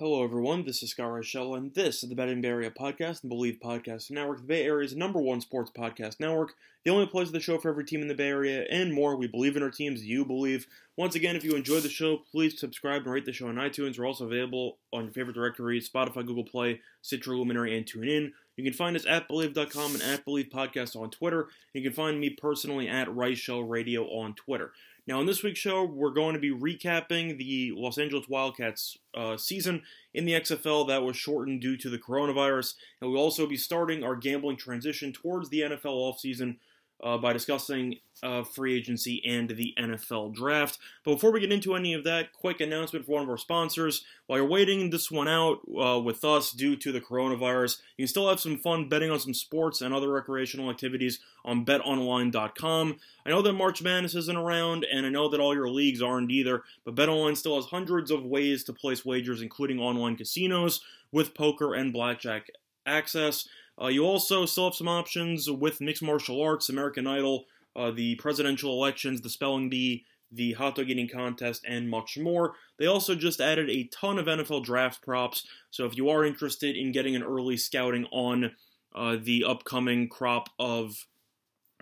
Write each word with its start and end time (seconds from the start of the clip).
Hello, 0.00 0.24
everyone. 0.24 0.64
This 0.64 0.82
is 0.82 0.92
Scott 0.92 1.12
Rochelle, 1.12 1.56
and 1.56 1.74
this 1.74 2.02
is 2.02 2.08
the 2.08 2.14
Betting 2.14 2.40
Bay 2.40 2.48
Area 2.48 2.70
Podcast 2.70 3.22
and 3.22 3.30
Bleav 3.30 3.60
Podcast 3.60 4.10
Network, 4.10 4.38
the 4.38 4.44
Bay 4.44 4.64
Area's 4.64 4.96
number 4.96 5.20
one 5.20 5.42
sports 5.42 5.70
podcast 5.76 6.18
network, 6.18 6.54
the 6.86 6.90
only 6.90 7.04
place 7.04 7.26
of 7.26 7.34
the 7.34 7.38
show 7.40 7.58
for 7.58 7.68
every 7.68 7.84
team 7.84 8.00
in 8.00 8.08
the 8.08 8.14
Bay 8.14 8.28
Area 8.28 8.64
and 8.70 8.94
more. 8.94 9.14
We 9.14 9.26
believe 9.26 9.58
in 9.58 9.62
our 9.62 9.70
teams. 9.70 10.06
You 10.06 10.24
believe. 10.24 10.66
Once 10.96 11.16
again, 11.16 11.36
if 11.36 11.44
you 11.44 11.54
enjoy 11.54 11.80
the 11.80 11.90
show, 11.90 12.22
please 12.32 12.58
subscribe 12.58 13.02
and 13.02 13.12
rate 13.12 13.26
the 13.26 13.32
show 13.34 13.48
on 13.48 13.56
iTunes. 13.56 13.98
We're 13.98 14.06
also 14.06 14.24
available 14.24 14.78
on 14.90 15.04
your 15.04 15.12
favorite 15.12 15.34
directories 15.34 15.90
Spotify, 15.90 16.24
Google 16.24 16.44
Play, 16.44 16.80
Stitcher, 17.02 17.36
Luminary, 17.36 17.76
and 17.76 17.84
TuneIn. 17.84 18.32
You 18.56 18.64
can 18.64 18.72
find 18.72 18.96
us 18.96 19.04
at 19.06 19.28
Bleav.com 19.28 19.94
and 19.94 20.02
at 20.02 20.24
Bleav 20.24 20.50
Podcast 20.50 20.96
on 20.96 21.10
Twitter. 21.10 21.48
You 21.74 21.82
can 21.82 21.92
find 21.92 22.18
me 22.18 22.30
personally 22.30 22.88
at 22.88 23.08
Reichel 23.08 23.68
Radio 23.68 24.04
on 24.04 24.32
Twitter. 24.34 24.72
Now, 25.06 25.20
in 25.20 25.26
this 25.26 25.42
week's 25.42 25.58
show, 25.58 25.84
we're 25.84 26.10
going 26.10 26.34
to 26.34 26.40
be 26.40 26.50
recapping 26.50 27.38
the 27.38 27.72
Los 27.74 27.98
Angeles 27.98 28.28
Wildcats 28.28 28.98
uh, 29.14 29.36
season 29.36 29.82
in 30.14 30.24
the 30.24 30.32
XFL 30.32 30.86
that 30.88 31.02
was 31.02 31.16
shortened 31.16 31.60
due 31.60 31.76
to 31.78 31.88
the 31.88 31.98
coronavirus, 31.98 32.74
and 33.00 33.10
we'll 33.10 33.20
also 33.20 33.46
be 33.46 33.56
starting 33.56 34.04
our 34.04 34.16
gambling 34.16 34.56
transition 34.56 35.12
towards 35.12 35.48
the 35.48 35.60
NFL 35.60 35.84
offseason 35.84 36.56
uh, 37.02 37.18
by 37.18 37.32
discussing 37.32 37.96
uh, 38.22 38.42
free 38.42 38.76
agency 38.76 39.22
and 39.26 39.48
the 39.48 39.74
NFL 39.78 40.34
draft. 40.34 40.78
But 41.04 41.14
before 41.14 41.32
we 41.32 41.40
get 41.40 41.52
into 41.52 41.74
any 41.74 41.94
of 41.94 42.04
that, 42.04 42.32
quick 42.32 42.60
announcement 42.60 43.06
for 43.06 43.12
one 43.12 43.22
of 43.22 43.28
our 43.28 43.38
sponsors. 43.38 44.04
While 44.26 44.40
you're 44.40 44.48
waiting 44.48 44.90
this 44.90 45.10
one 45.10 45.28
out 45.28 45.60
uh, 45.80 45.98
with 46.00 46.24
us 46.24 46.52
due 46.52 46.76
to 46.76 46.92
the 46.92 47.00
coronavirus, 47.00 47.78
you 47.96 48.04
can 48.04 48.08
still 48.08 48.28
have 48.28 48.40
some 48.40 48.58
fun 48.58 48.88
betting 48.88 49.10
on 49.10 49.20
some 49.20 49.34
sports 49.34 49.80
and 49.80 49.94
other 49.94 50.10
recreational 50.10 50.70
activities 50.70 51.20
on 51.44 51.64
betonline.com. 51.64 52.96
I 53.24 53.30
know 53.30 53.42
that 53.42 53.52
March 53.54 53.82
Madness 53.82 54.14
isn't 54.14 54.36
around, 54.36 54.84
and 54.92 55.06
I 55.06 55.08
know 55.08 55.28
that 55.30 55.40
all 55.40 55.54
your 55.54 55.70
leagues 55.70 56.02
aren't 56.02 56.30
either, 56.30 56.62
but 56.84 56.94
BetOnline 56.94 57.36
still 57.36 57.56
has 57.56 57.66
hundreds 57.66 58.10
of 58.10 58.24
ways 58.24 58.64
to 58.64 58.72
place 58.72 59.04
wagers, 59.04 59.42
including 59.42 59.78
online 59.78 60.16
casinos 60.16 60.80
with 61.12 61.34
poker 61.34 61.74
and 61.74 61.92
blackjack 61.92 62.50
access. 62.86 63.48
Uh, 63.80 63.88
you 63.88 64.04
also 64.04 64.44
still 64.46 64.64
have 64.64 64.74
some 64.74 64.88
options 64.88 65.50
with 65.50 65.80
mixed 65.80 66.02
martial 66.02 66.42
arts, 66.42 66.68
American 66.68 67.06
Idol, 67.06 67.46
uh, 67.76 67.90
the 67.90 68.16
presidential 68.16 68.72
elections, 68.72 69.20
the 69.20 69.30
spelling 69.30 69.70
bee, 69.70 70.04
the 70.30 70.52
hot 70.52 70.74
dog 70.74 70.90
eating 70.90 71.08
contest, 71.08 71.64
and 71.66 71.88
much 71.88 72.18
more. 72.18 72.54
They 72.78 72.86
also 72.86 73.14
just 73.14 73.40
added 73.40 73.70
a 73.70 73.84
ton 73.84 74.18
of 74.18 74.26
NFL 74.26 74.64
draft 74.64 75.02
props, 75.02 75.46
so 75.70 75.86
if 75.86 75.96
you 75.96 76.08
are 76.10 76.24
interested 76.24 76.76
in 76.76 76.92
getting 76.92 77.16
an 77.16 77.22
early 77.22 77.56
scouting 77.56 78.06
on 78.12 78.52
uh, 78.94 79.16
the 79.20 79.44
upcoming 79.44 80.08
crop 80.08 80.48
of 80.58 81.06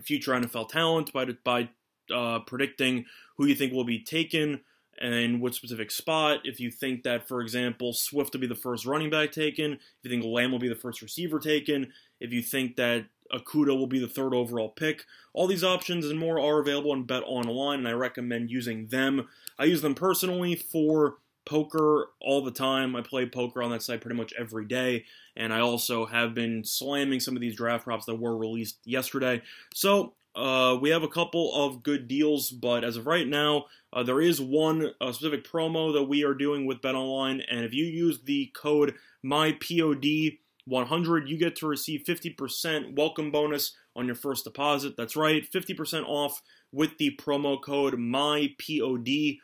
future 0.02 0.32
NFL 0.32 0.69
talent 0.69 1.12
by, 1.12 1.26
by 1.44 1.70
uh, 2.14 2.41
predicting 2.41 3.06
who 3.36 3.46
you 3.46 3.54
think 3.54 3.72
will 3.72 3.84
be 3.84 4.02
taken, 4.02 4.60
and 5.00 5.41
what 5.41 5.54
specific 5.54 5.91
spot. 5.91 6.41
If 6.44 6.60
you 6.60 6.70
think 6.70 7.02
that, 7.04 7.28
for 7.28 7.41
example, 7.41 7.92
Swift 7.92 8.34
will 8.34 8.41
be 8.41 8.46
the 8.46 8.54
first 8.54 8.84
running 8.84 9.10
back 9.10 9.32
taken, 9.32 9.72
if 9.72 9.80
you 10.02 10.10
think 10.10 10.24
Lamb 10.24 10.50
will 10.50 10.58
be 10.58 10.68
the 10.68 10.74
first 10.74 11.02
receiver 11.02 11.38
taken, 11.38 11.92
if 12.20 12.32
you 12.32 12.42
think 12.42 12.77
that 12.77 13.06
Okudah 13.32 13.78
will 13.78 13.86
be 13.86 13.98
the 13.98 14.08
third 14.08 14.34
overall 14.34 14.70
pick, 14.70 15.04
all 15.32 15.47
these 15.47 15.64
options 15.64 16.06
and 16.06 16.19
more 16.19 16.41
are 16.41 16.60
available 16.60 16.92
on 16.92 17.04
Bet 17.04 17.22
Online, 17.26 17.81
and 17.81 17.88
I 17.88 17.92
recommend 17.92 18.50
using 18.50 18.86
them. 18.88 19.28
I 19.59 19.64
use 19.64 19.82
them 19.82 19.94
personally 19.94 20.56
for 20.56 21.19
poker 21.44 22.10
all 22.20 22.44
the 22.44 22.50
time. 22.50 22.94
I 22.94 23.00
play 23.00 23.26
poker 23.26 23.62
on 23.62 23.70
that 23.70 23.82
site 23.82 24.00
pretty 24.00 24.16
much 24.16 24.34
every 24.38 24.65
day, 24.66 25.04
and 25.36 25.53
I 25.53 25.60
also 25.60 26.06
have 26.06 26.34
been 26.34 26.65
slamming 26.65 27.20
some 27.20 27.36
of 27.36 27.41
these 27.41 27.56
draft 27.56 27.84
props 27.84 28.06
that 28.06 28.16
were 28.16 28.36
released 28.36 28.78
yesterday. 28.84 29.42
So 29.75 30.15
uh, 30.38 30.78
we 30.81 30.91
have 30.91 31.03
a 31.03 31.09
couple 31.09 31.53
of 31.53 31.82
good 31.82 32.06
deals, 32.06 32.50
but 32.50 32.84
as 32.84 32.97
of 32.97 33.06
right 33.06 33.26
now, 33.26 33.65
uh, 33.93 34.04
there 34.04 34.21
is 34.21 34.41
one 34.41 34.93
uh, 35.00 35.10
specific 35.10 35.44
promo 35.44 35.93
that 35.93 36.04
we 36.04 36.25
are 36.25 36.34
doing 36.34 36.65
with 36.65 36.81
BetOnline, 36.81 37.43
and 37.50 37.65
if 37.65 37.75
you 37.75 37.84
use 37.84 38.22
the 38.22 38.53
code 38.54 38.94
MyPOD100, 39.27 40.38
you 41.27 41.37
get 41.38 41.56
to 41.56 41.66
receive 41.66 42.04
50% 42.06 42.97
welcome 42.97 43.32
bonus 43.32 43.75
on 43.97 44.06
your 44.06 44.15
first 44.15 44.44
deposit. 44.44 44.97
That's 44.97 45.16
right, 45.16 45.43
50% 45.50 46.04
off 46.06 46.41
with 46.71 46.98
the 46.98 47.16
promo 47.16 47.60
code 47.60 47.94
MyPOD100 47.94 49.38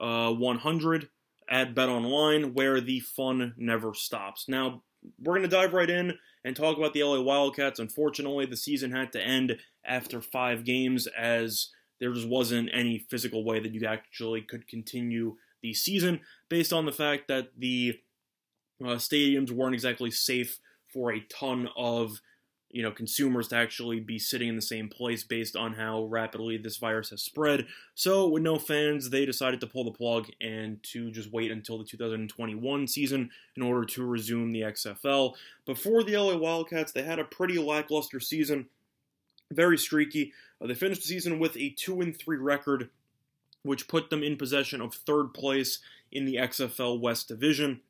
uh, 0.00 1.06
at 1.48 1.74
BetOnline, 1.74 2.52
where 2.52 2.82
the 2.82 3.00
fun 3.00 3.54
never 3.56 3.94
stops. 3.94 4.46
Now, 4.46 4.82
we're 5.18 5.38
going 5.38 5.48
to 5.48 5.56
dive 5.56 5.72
right 5.72 5.88
in 5.88 6.18
and 6.44 6.54
talk 6.54 6.76
about 6.76 6.92
the 6.92 7.02
LA 7.02 7.20
Wildcats. 7.20 7.80
Unfortunately, 7.80 8.46
the 8.46 8.56
season 8.56 8.92
had 8.92 9.12
to 9.12 9.20
end 9.20 9.58
after 9.84 10.20
five 10.20 10.64
games 10.64 11.06
as 11.06 11.70
there 12.00 12.12
just 12.12 12.28
wasn't 12.28 12.68
any 12.72 12.98
physical 12.98 13.44
way 13.44 13.60
that 13.60 13.72
you 13.72 13.86
actually 13.86 14.42
could 14.42 14.68
continue 14.68 15.36
the 15.62 15.72
season 15.72 16.20
based 16.48 16.72
on 16.72 16.84
the 16.84 16.92
fact 16.92 17.28
that 17.28 17.48
the 17.56 17.98
uh, 18.82 18.96
stadiums 18.96 19.50
weren't 19.50 19.74
exactly 19.74 20.10
safe 20.10 20.58
for 20.92 21.12
a 21.12 21.20
ton 21.20 21.68
of 21.76 22.20
you 22.74 22.82
know 22.82 22.90
consumers 22.90 23.46
to 23.46 23.56
actually 23.56 24.00
be 24.00 24.18
sitting 24.18 24.48
in 24.48 24.56
the 24.56 24.62
same 24.62 24.88
place 24.88 25.22
based 25.22 25.54
on 25.54 25.74
how 25.74 26.06
rapidly 26.06 26.56
this 26.56 26.76
virus 26.76 27.10
has 27.10 27.22
spread. 27.22 27.66
So 27.94 28.28
with 28.28 28.42
no 28.42 28.58
fans, 28.58 29.10
they 29.10 29.24
decided 29.24 29.60
to 29.60 29.68
pull 29.68 29.84
the 29.84 29.92
plug 29.92 30.28
and 30.40 30.82
to 30.82 31.12
just 31.12 31.32
wait 31.32 31.52
until 31.52 31.78
the 31.78 31.84
2021 31.84 32.88
season 32.88 33.30
in 33.56 33.62
order 33.62 33.84
to 33.86 34.04
resume 34.04 34.50
the 34.50 34.62
XFL. 34.62 35.34
Before 35.64 36.02
the 36.02 36.16
LA 36.16 36.36
Wildcats, 36.36 36.90
they 36.90 37.04
had 37.04 37.20
a 37.20 37.24
pretty 37.24 37.58
lackluster 37.58 38.18
season, 38.18 38.66
very 39.52 39.78
streaky. 39.78 40.32
Uh, 40.60 40.66
they 40.66 40.74
finished 40.74 41.02
the 41.02 41.06
season 41.06 41.38
with 41.38 41.56
a 41.56 41.70
two 41.78 42.00
and 42.00 42.18
three 42.18 42.38
record, 42.38 42.90
which 43.62 43.86
put 43.86 44.10
them 44.10 44.24
in 44.24 44.36
possession 44.36 44.80
of 44.80 44.94
third 44.94 45.32
place 45.32 45.78
in 46.10 46.24
the 46.24 46.36
XFL 46.36 47.00
West 47.00 47.28
Division. 47.28 47.82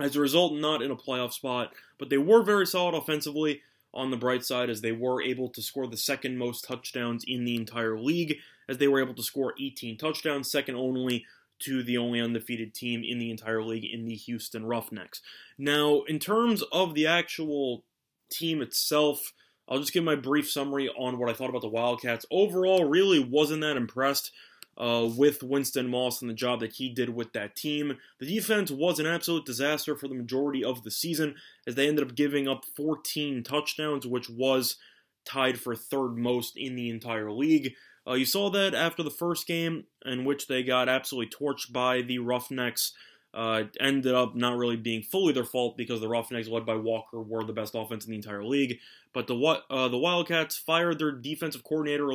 As 0.00 0.16
a 0.16 0.20
result, 0.20 0.54
not 0.54 0.80
in 0.80 0.90
a 0.90 0.96
playoff 0.96 1.34
spot, 1.34 1.72
but 1.98 2.08
they 2.08 2.18
were 2.18 2.42
very 2.42 2.66
solid 2.66 2.94
offensively 2.94 3.60
on 3.96 4.10
the 4.10 4.16
bright 4.16 4.44
side 4.44 4.70
as 4.70 4.80
they 4.80 4.92
were 4.92 5.22
able 5.22 5.48
to 5.48 5.62
score 5.62 5.86
the 5.86 5.96
second 5.96 6.38
most 6.38 6.64
touchdowns 6.64 7.24
in 7.26 7.44
the 7.44 7.56
entire 7.56 7.98
league, 7.98 8.36
as 8.68 8.78
they 8.78 8.88
were 8.88 9.00
able 9.00 9.14
to 9.14 9.22
score 9.22 9.54
18 9.60 9.96
touchdowns, 9.96 10.50
second 10.50 10.76
only 10.76 11.24
to 11.58 11.82
the 11.82 11.96
only 11.96 12.20
undefeated 12.20 12.74
team 12.74 13.02
in 13.02 13.18
the 13.18 13.30
entire 13.30 13.62
league 13.62 13.84
in 13.90 14.04
the 14.04 14.14
Houston 14.14 14.66
Roughnecks. 14.66 15.22
Now, 15.56 16.02
in 16.02 16.18
terms 16.18 16.62
of 16.70 16.94
the 16.94 17.06
actual 17.06 17.84
team 18.30 18.60
itself, 18.60 19.32
I'll 19.68 19.80
just 19.80 19.92
give 19.92 20.04
my 20.04 20.16
brief 20.16 20.50
summary 20.50 20.88
on 20.88 21.18
what 21.18 21.30
I 21.30 21.32
thought 21.32 21.50
about 21.50 21.62
the 21.62 21.68
Wildcats. 21.68 22.26
Overall, 22.30 22.84
really 22.84 23.18
wasn't 23.18 23.62
that 23.62 23.76
impressed 23.76 24.30
uh, 24.78 25.08
with 25.16 25.42
Winston 25.42 25.88
Moss 25.88 26.20
and 26.20 26.30
the 26.30 26.34
job 26.34 26.60
that 26.60 26.74
he 26.74 26.88
did 26.88 27.10
with 27.10 27.32
that 27.32 27.56
team. 27.56 27.96
The 28.20 28.26
defense 28.26 28.70
was 28.70 28.98
an 28.98 29.06
absolute 29.06 29.46
disaster 29.46 29.96
for 29.96 30.08
the 30.08 30.14
majority 30.14 30.62
of 30.62 30.82
the 30.82 30.90
season 30.90 31.36
as 31.66 31.74
they 31.74 31.88
ended 31.88 32.06
up 32.06 32.14
giving 32.14 32.48
up 32.48 32.64
14 32.76 33.42
touchdowns, 33.42 34.06
which 34.06 34.28
was 34.28 34.76
tied 35.24 35.58
for 35.58 35.74
third 35.74 36.16
most 36.16 36.56
in 36.56 36.76
the 36.76 36.90
entire 36.90 37.32
league. 37.32 37.72
Uh, 38.06 38.14
you 38.14 38.24
saw 38.24 38.50
that 38.50 38.74
after 38.74 39.02
the 39.02 39.10
first 39.10 39.46
game, 39.46 39.84
in 40.04 40.24
which 40.24 40.46
they 40.46 40.62
got 40.62 40.88
absolutely 40.88 41.30
torched 41.30 41.72
by 41.72 42.02
the 42.02 42.18
Roughnecks 42.18 42.92
uh, 43.36 43.64
ended 43.78 44.14
up 44.14 44.34
not 44.34 44.56
really 44.56 44.76
being 44.76 45.02
fully 45.02 45.32
their 45.34 45.44
fault 45.44 45.76
because 45.76 46.00
the 46.00 46.08
Roughnecks, 46.08 46.48
led 46.48 46.64
by 46.64 46.74
Walker, 46.74 47.20
were 47.20 47.44
the 47.44 47.52
best 47.52 47.74
offense 47.74 48.06
in 48.06 48.10
the 48.10 48.16
entire 48.16 48.42
league. 48.42 48.78
But 49.12 49.26
the 49.26 49.36
uh, 49.70 49.88
the 49.88 49.98
Wildcats 49.98 50.56
fired 50.56 50.98
their 50.98 51.12
defensive 51.12 51.62
coordinator 51.62 52.08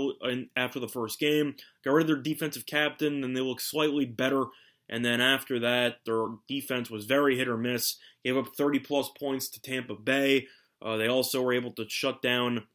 after 0.55 0.79
the 0.79 0.87
first 0.87 1.19
game, 1.19 1.55
got 1.85 1.91
rid 1.91 2.01
of 2.01 2.07
their 2.07 2.15
defensive 2.15 2.65
captain, 2.65 3.23
and 3.23 3.37
they 3.37 3.41
looked 3.41 3.61
slightly 3.61 4.05
better. 4.05 4.45
And 4.89 5.05
then 5.05 5.21
after 5.21 5.59
that, 5.59 5.97
their 6.05 6.25
defense 6.47 6.89
was 6.89 7.05
very 7.05 7.37
hit 7.37 7.47
or 7.47 7.55
miss. 7.55 7.97
Gave 8.25 8.35
up 8.35 8.55
30 8.57 8.79
plus 8.79 9.09
points 9.17 9.47
to 9.49 9.61
Tampa 9.61 9.95
Bay. 9.95 10.47
Uh, 10.81 10.97
they 10.97 11.07
also 11.07 11.43
were 11.43 11.53
able 11.53 11.71
to 11.73 11.87
shut 11.87 12.23
down. 12.23 12.65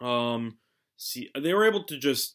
Um, 0.00 0.58
see, 0.96 1.30
they 1.40 1.54
were 1.54 1.64
able 1.64 1.84
to 1.84 1.96
just 1.96 2.34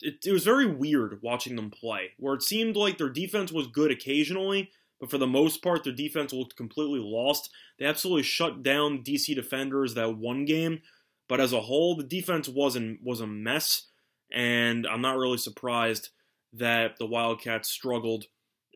it, 0.00 0.24
it 0.24 0.32
was 0.32 0.44
very 0.44 0.66
weird 0.66 1.20
watching 1.22 1.56
them 1.56 1.70
play, 1.70 2.10
where 2.18 2.34
it 2.34 2.42
seemed 2.42 2.76
like 2.76 2.98
their 2.98 3.08
defense 3.08 3.52
was 3.52 3.66
good 3.66 3.90
occasionally, 3.90 4.70
but 5.00 5.10
for 5.10 5.18
the 5.18 5.26
most 5.26 5.62
part, 5.62 5.84
their 5.84 5.92
defense 5.92 6.32
looked 6.32 6.56
completely 6.56 7.00
lost. 7.00 7.50
They 7.78 7.86
absolutely 7.86 8.24
shut 8.24 8.62
down 8.62 9.02
DC 9.04 9.34
defenders 9.34 9.94
that 9.94 10.16
one 10.16 10.44
game, 10.44 10.80
but 11.28 11.40
as 11.40 11.52
a 11.52 11.60
whole, 11.60 11.96
the 11.96 12.04
defense 12.04 12.48
wasn't 12.48 13.00
was 13.02 13.20
a 13.20 13.26
mess, 13.26 13.88
and 14.32 14.86
I'm 14.86 15.02
not 15.02 15.18
really 15.18 15.38
surprised 15.38 16.10
that 16.54 16.96
the 16.98 17.06
Wildcats 17.06 17.68
struggled 17.68 18.26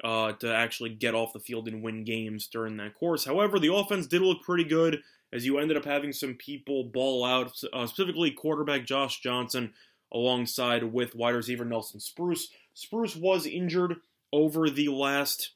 uh, 0.05 0.33
to 0.33 0.55
actually 0.55 0.91
get 0.91 1.15
off 1.15 1.33
the 1.33 1.41
field 1.41 1.69
and 1.69 1.83
win 1.83 2.05
games 2.05 2.47
during 2.47 2.77
that 2.77 2.95
course. 2.95 3.25
However, 3.25 3.59
the 3.59 3.75
offense 3.75 4.07
did 4.07 4.23
look 4.23 4.43
pretty 4.43 4.65
good 4.65 5.01
as 5.33 5.47
you 5.47 5.59
ended 5.59 5.77
up 5.77 5.85
having 5.85 6.13
some 6.13 6.35
people 6.35 6.85
ball 6.85 7.25
out, 7.25 7.53
uh, 7.73 7.87
specifically 7.87 8.31
quarterback 8.31 8.85
Josh 8.85 9.21
Johnson 9.21 9.73
alongside 10.13 10.85
with 10.85 11.15
wide 11.15 11.35
receiver 11.35 11.65
Nelson 11.65 12.01
Spruce. 12.01 12.49
Spruce 12.75 13.17
was 13.17 13.47
injured 13.47 13.97
over 14.33 14.71
the 14.71 14.89
last 14.89 15.53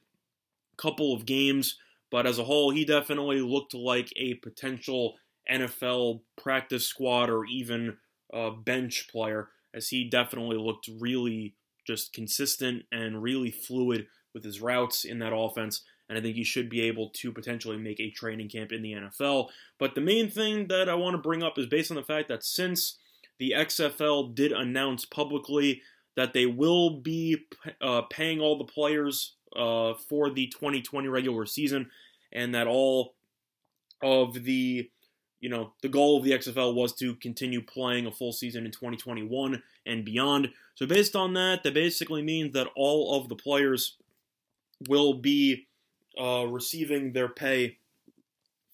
couple 0.76 1.14
of 1.14 1.26
games, 1.26 1.79
but 2.11 2.26
as 2.26 2.38
a 2.38 2.44
whole, 2.44 2.70
he 2.70 2.85
definitely 2.85 3.41
looked 3.41 3.75
like 3.75 4.12
a 4.17 4.35
potential 4.35 5.17
NFL 5.50 6.20
practice 6.37 6.87
squad 6.87 7.31
or 7.31 7.44
even 7.47 7.97
uh, 8.32 8.50
bench 8.50 9.08
player, 9.11 9.49
as 9.75 9.88
he 9.88 10.08
definitely 10.08 10.56
looked 10.56 10.88
really 11.00 11.55
just 11.87 12.12
consistent 12.12 12.85
and 12.91 13.23
really 13.23 13.50
fluid 13.50 14.06
with 14.35 14.44
his 14.44 14.61
routes 14.61 15.05
in 15.05 15.19
that 15.20 15.35
offense. 15.35 15.82
And 16.09 16.19
I 16.19 16.20
think 16.20 16.37
he 16.37 16.44
should 16.44 16.69
be 16.69 16.82
able 16.82 17.11
to 17.11 17.32
potentially 17.32 17.76
make 17.76 18.00
a 18.00 18.11
training 18.11 18.49
camp 18.49 18.73
in 18.73 18.82
the 18.82 18.93
NFL. 18.93 19.49
But 19.79 19.94
the 19.94 20.00
main 20.00 20.31
thing 20.31 20.69
that 20.69 20.88
I 20.88 20.94
want 20.94 21.14
to 21.14 21.23
bring 21.23 21.43
up 21.43 21.59
is 21.59 21.67
based 21.67 21.91
on 21.91 21.97
the 21.97 22.02
fact 22.02 22.29
that 22.29 22.44
since 22.44 22.99
the 23.38 23.55
XFL 23.56 24.35
did 24.35 24.53
announce 24.53 25.05
publicly 25.05 25.83
that 26.17 26.33
they 26.33 26.47
will 26.47 27.00
be 27.00 27.37
uh, 27.81 28.03
paying 28.11 28.41
all 28.41 28.56
the 28.59 28.65
players 28.65 29.35
uh, 29.55 29.94
for 30.09 30.31
the 30.31 30.47
2020 30.49 31.09
regular 31.09 31.47
season, 31.47 31.91
and 32.33 32.55
that 32.55 32.67
all 32.67 33.15
of 34.03 34.44
the 34.44 34.91
you 35.41 35.50
know, 35.50 35.73
the 35.83 35.88
goal 35.88 36.17
of 36.17 36.25
the 36.25 36.33
XFL 36.33 36.75
was 36.75 36.94
to 36.94 37.15
continue 37.17 37.62
playing 37.62 38.06
a 38.06 38.11
full 38.11 38.33
season 38.33 38.65
in 38.65 38.73
2021 38.73 39.62
and 39.85 40.05
beyond. 40.05 40.49
So, 40.75 40.87
based 40.87 41.15
on 41.15 41.35
that, 41.35 41.62
that 41.62 41.75
basically 41.75 42.23
means 42.23 42.53
that 42.55 42.69
all 42.75 43.21
of 43.21 43.29
the 43.29 43.37
players 43.37 43.97
will 44.88 45.15
be 45.15 45.67
uh, 46.21 46.47
receiving 46.49 47.12
their 47.12 47.29
pay 47.29 47.79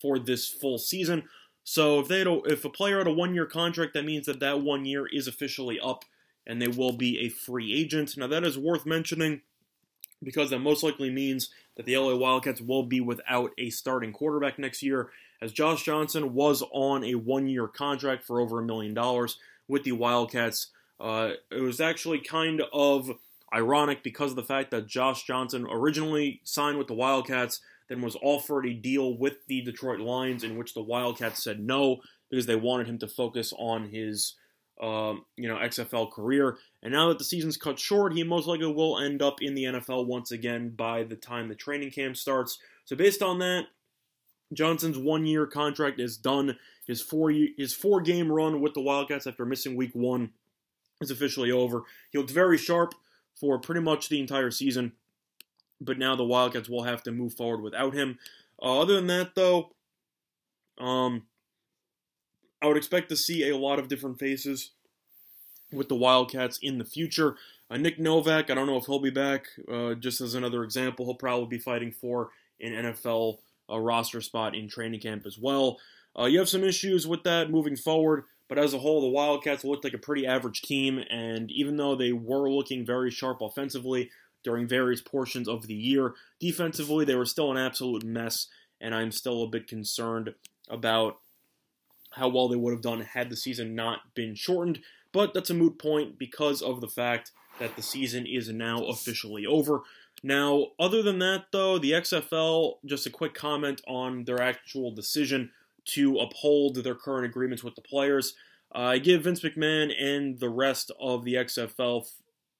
for 0.00 0.18
this 0.18 0.48
full 0.48 0.78
season. 0.78 1.24
So, 1.64 2.00
if 2.00 2.08
they 2.08 2.22
a, 2.22 2.42
if 2.44 2.64
a 2.64 2.70
player 2.70 2.98
had 2.98 3.06
a 3.06 3.12
one 3.12 3.34
year 3.34 3.46
contract, 3.46 3.94
that 3.94 4.04
means 4.04 4.26
that 4.26 4.40
that 4.40 4.62
one 4.62 4.84
year 4.84 5.06
is 5.06 5.26
officially 5.28 5.78
up, 5.78 6.04
and 6.46 6.60
they 6.60 6.68
will 6.68 6.92
be 6.92 7.20
a 7.20 7.28
free 7.28 7.74
agent. 7.74 8.16
Now, 8.16 8.26
that 8.26 8.44
is 8.44 8.58
worth 8.58 8.84
mentioning 8.84 9.42
because 10.22 10.50
that 10.50 10.60
most 10.60 10.82
likely 10.82 11.10
means 11.10 11.50
that 11.76 11.86
the 11.86 11.96
LA 11.96 12.14
Wildcats 12.14 12.60
will 12.60 12.84
be 12.84 13.00
without 13.00 13.50
a 13.58 13.70
starting 13.70 14.12
quarterback 14.12 14.58
next 14.58 14.82
year 14.82 15.10
as 15.40 15.52
Josh 15.52 15.84
Johnson 15.84 16.34
was 16.34 16.62
on 16.72 17.04
a 17.04 17.14
one 17.16 17.48
year 17.48 17.66
contract 17.66 18.24
for 18.24 18.40
over 18.40 18.60
a 18.60 18.64
million 18.64 18.94
dollars 18.94 19.38
with 19.68 19.84
the 19.84 19.92
Wildcats. 19.92 20.68
Uh, 21.00 21.32
it 21.50 21.60
was 21.60 21.80
actually 21.80 22.20
kind 22.20 22.62
of 22.72 23.10
ironic 23.52 24.02
because 24.02 24.30
of 24.30 24.36
the 24.36 24.44
fact 24.44 24.70
that 24.70 24.86
Josh 24.86 25.24
Johnson 25.24 25.66
originally 25.68 26.40
signed 26.44 26.78
with 26.78 26.86
the 26.86 26.94
Wildcats, 26.94 27.60
then 27.88 28.00
was 28.00 28.16
offered 28.22 28.66
a 28.66 28.74
deal 28.74 29.16
with 29.16 29.46
the 29.46 29.62
Detroit 29.62 30.00
Lions, 30.00 30.44
in 30.44 30.56
which 30.56 30.74
the 30.74 30.82
Wildcats 30.82 31.42
said 31.42 31.60
no 31.60 32.00
because 32.30 32.46
they 32.46 32.56
wanted 32.56 32.88
him 32.88 32.98
to 32.98 33.08
focus 33.08 33.52
on 33.58 33.90
his 33.90 34.34
um, 34.80 35.24
you 35.36 35.48
know 35.48 35.56
XFL 35.56 36.10
career. 36.10 36.58
And 36.82 36.92
now 36.92 37.08
that 37.08 37.18
the 37.18 37.24
season's 37.24 37.56
cut 37.56 37.78
short, 37.78 38.14
he 38.14 38.24
most 38.24 38.46
likely 38.46 38.72
will 38.72 38.98
end 38.98 39.22
up 39.22 39.40
in 39.40 39.54
the 39.54 39.64
NFL 39.64 40.06
once 40.06 40.32
again 40.32 40.70
by 40.70 41.04
the 41.04 41.16
time 41.16 41.48
the 41.48 41.54
training 41.54 41.90
camp 41.90 42.16
starts. 42.16 42.58
So 42.84 42.96
based 42.96 43.22
on 43.22 43.38
that, 43.38 43.66
Johnson's 44.52 44.98
one 44.98 45.26
year 45.26 45.46
contract 45.46 46.00
is 46.00 46.16
done. 46.16 46.58
His 46.86 47.00
four 47.00 47.30
year, 47.30 47.48
his 47.56 47.72
four 47.72 48.00
game 48.00 48.30
run 48.30 48.60
with 48.60 48.74
the 48.74 48.80
Wildcats 48.80 49.26
after 49.26 49.44
missing 49.44 49.76
week 49.76 49.92
one 49.94 50.30
is 51.00 51.10
officially 51.10 51.50
over. 51.50 51.82
He 52.10 52.18
looked 52.18 52.30
very 52.30 52.58
sharp 52.58 52.94
for 53.38 53.58
pretty 53.58 53.80
much 53.80 54.08
the 54.08 54.20
entire 54.20 54.50
season, 54.50 54.92
but 55.84 55.98
now 55.98 56.16
the 56.16 56.24
Wildcats 56.24 56.68
will 56.68 56.84
have 56.84 57.02
to 57.04 57.12
move 57.12 57.34
forward 57.34 57.62
without 57.62 57.94
him. 57.94 58.18
Uh, 58.60 58.80
other 58.80 58.94
than 58.94 59.06
that, 59.08 59.34
though, 59.34 59.72
um, 60.78 61.24
I 62.60 62.66
would 62.66 62.76
expect 62.76 63.08
to 63.08 63.16
see 63.16 63.48
a 63.48 63.56
lot 63.56 63.78
of 63.78 63.88
different 63.88 64.18
faces 64.18 64.70
with 65.72 65.88
the 65.88 65.96
Wildcats 65.96 66.58
in 66.62 66.78
the 66.78 66.84
future. 66.84 67.36
Uh, 67.70 67.76
Nick 67.76 67.98
Novak, 67.98 68.50
I 68.50 68.54
don't 68.54 68.66
know 68.66 68.76
if 68.76 68.86
he'll 68.86 68.98
be 68.98 69.10
back. 69.10 69.46
Uh, 69.70 69.94
just 69.94 70.20
as 70.20 70.34
another 70.34 70.62
example, 70.62 71.06
he'll 71.06 71.14
probably 71.14 71.46
be 71.46 71.58
fighting 71.58 71.90
for 71.90 72.30
an 72.60 72.72
NFL 72.72 73.38
a 73.68 73.80
roster 73.80 74.20
spot 74.20 74.54
in 74.54 74.68
training 74.68 75.00
camp 75.00 75.26
as 75.26 75.38
well. 75.38 75.78
Uh, 76.18 76.24
you 76.24 76.38
have 76.38 76.48
some 76.48 76.62
issues 76.62 77.06
with 77.06 77.22
that 77.24 77.50
moving 77.50 77.76
forward, 77.76 78.24
but 78.48 78.58
as 78.58 78.74
a 78.74 78.78
whole, 78.78 79.00
the 79.00 79.08
Wildcats 79.08 79.64
looked 79.64 79.84
like 79.84 79.94
a 79.94 79.98
pretty 79.98 80.26
average 80.26 80.60
team, 80.60 81.02
and 81.10 81.50
even 81.50 81.76
though 81.76 81.96
they 81.96 82.12
were 82.12 82.50
looking 82.50 82.84
very 82.84 83.10
sharp 83.10 83.40
offensively 83.40 84.10
during 84.42 84.66
various 84.66 85.00
portions 85.00 85.48
of 85.48 85.66
the 85.66 85.74
year, 85.74 86.14
defensively, 86.40 87.04
they 87.04 87.14
were 87.14 87.24
still 87.24 87.50
an 87.50 87.58
absolute 87.58 88.04
mess, 88.04 88.48
and 88.80 88.94
I'm 88.94 89.12
still 89.12 89.42
a 89.42 89.48
bit 89.48 89.66
concerned 89.66 90.34
about 90.68 91.16
how 92.12 92.28
well 92.28 92.48
they 92.48 92.56
would 92.56 92.72
have 92.72 92.82
done 92.82 93.00
had 93.00 93.30
the 93.30 93.36
season 93.36 93.74
not 93.74 94.14
been 94.14 94.34
shortened, 94.34 94.80
but 95.12 95.34
that's 95.34 95.50
a 95.50 95.54
moot 95.54 95.78
point 95.78 96.18
because 96.18 96.62
of 96.62 96.80
the 96.80 96.88
fact 96.88 97.32
that 97.58 97.76
the 97.76 97.82
season 97.82 98.26
is 98.26 98.48
now 98.48 98.84
officially 98.84 99.46
over. 99.46 99.82
Now, 100.22 100.68
other 100.78 101.02
than 101.02 101.18
that, 101.18 101.46
though, 101.52 101.78
the 101.78 101.92
XFL, 101.92 102.74
just 102.84 103.06
a 103.06 103.10
quick 103.10 103.34
comment 103.34 103.80
on 103.86 104.24
their 104.24 104.40
actual 104.40 104.90
decision 104.90 105.50
to 105.84 106.18
uphold 106.18 106.76
their 106.76 106.94
current 106.94 107.26
agreements 107.26 107.64
with 107.64 107.74
the 107.74 107.80
players. 107.80 108.34
I 108.70 108.98
give 108.98 109.24
Vince 109.24 109.40
McMahon 109.40 109.92
and 110.00 110.38
the 110.38 110.48
rest 110.48 110.92
of 111.00 111.24
the 111.24 111.34
XFL, 111.34 112.08